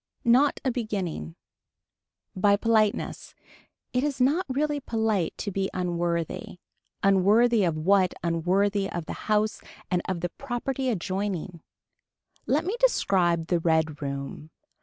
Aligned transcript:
Not 0.25 0.59
a 0.65 0.71
beginning. 0.71 1.35
By 2.35 2.55
politeness. 2.55 3.35
It 3.93 4.03
is 4.03 4.19
not 4.19 4.47
really 4.49 4.79
polite 4.79 5.37
to 5.37 5.51
be 5.51 5.69
unworthy. 5.75 6.57
Unworthy 7.03 7.63
of 7.63 7.77
what 7.77 8.15
unworthy 8.23 8.89
of 8.89 9.05
the 9.05 9.13
house 9.29 9.61
and 9.91 10.01
of 10.09 10.21
the 10.21 10.29
property 10.39 10.89
adjoining. 10.89 11.61
Let 12.47 12.65
me 12.65 12.75
describe 12.79 13.45
the 13.45 13.59
red 13.59 14.01
room. 14.01 14.49